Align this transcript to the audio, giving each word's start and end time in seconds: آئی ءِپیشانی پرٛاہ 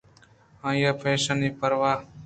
آئی 0.67 0.81
ءِپیشانی 0.91 1.49
پرٛاہ 1.59 1.99